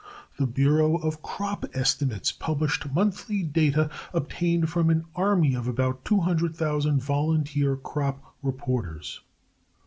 [0.37, 6.21] The Bureau of Crop Estimates published monthly data obtained from an army of about two
[6.21, 9.21] hundred thousand volunteer crop reporters.